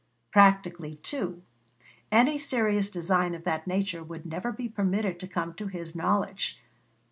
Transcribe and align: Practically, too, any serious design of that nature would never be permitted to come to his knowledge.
Practically, 0.31 0.95
too, 0.95 1.43
any 2.11 2.39
serious 2.39 2.89
design 2.89 3.35
of 3.35 3.43
that 3.43 3.67
nature 3.67 4.03
would 4.03 4.25
never 4.25 4.51
be 4.51 4.67
permitted 4.67 5.19
to 5.19 5.27
come 5.27 5.53
to 5.53 5.67
his 5.67 5.93
knowledge. 5.93 6.59